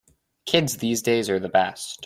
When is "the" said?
1.39-1.47